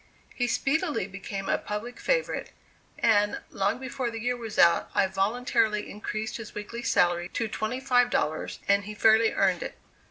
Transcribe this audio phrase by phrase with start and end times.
[0.33, 2.49] He speedily became a public favorite,
[2.97, 7.79] and, long before the year was out, I voluntarily increased his weekly salary to twenty
[7.79, 9.75] five dollars, and he fairly earned it.